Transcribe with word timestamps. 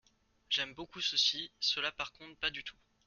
J’aime 0.49 0.73
beaucoup 0.73 0.99
ceux-ci, 0.99 1.51
ceux-là 1.59 1.91
par 1.91 2.11
contre 2.11 2.35
pas 2.39 2.49
du 2.49 2.63
tout. 2.63 2.79